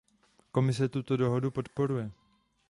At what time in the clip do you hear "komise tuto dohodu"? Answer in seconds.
0.57-1.51